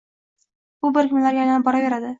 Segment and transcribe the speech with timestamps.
[0.87, 2.09] Bu birikmalarga aylanib boraveradi